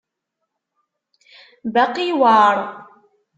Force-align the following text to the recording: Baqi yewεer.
Baqi 1.73 2.01
yewεer. 2.09 2.55